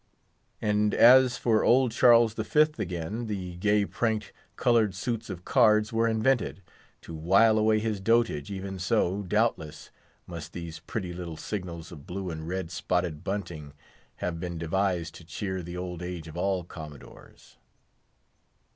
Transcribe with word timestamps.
And 0.63 0.95
as 0.95 1.37
for 1.37 1.63
old 1.63 1.91
Charles 1.91 2.33
the 2.33 2.43
Fifth, 2.43 2.79
again, 2.79 3.27
the 3.27 3.57
gay 3.57 3.85
pranked, 3.85 4.33
coloured 4.55 4.95
suits 4.95 5.29
of 5.29 5.45
cards 5.45 5.93
were 5.93 6.07
invented, 6.07 6.63
to 7.03 7.13
while 7.13 7.59
away 7.59 7.77
his 7.77 7.99
dotage, 7.99 8.49
even 8.49 8.79
so, 8.79 9.21
doubtless, 9.21 9.91
must 10.25 10.53
these 10.53 10.79
pretty 10.79 11.13
little 11.13 11.37
signals 11.37 11.91
of 11.91 12.07
blue 12.07 12.31
and 12.31 12.47
red 12.47 12.71
spotted 12.71 13.23
bunting 13.23 13.73
have 14.15 14.39
been 14.39 14.57
devised 14.57 15.13
to 15.13 15.23
cheer 15.23 15.61
the 15.61 15.77
old 15.77 16.01
age 16.01 16.27
of 16.27 16.35
all 16.35 16.63
Commodores. 16.63 17.57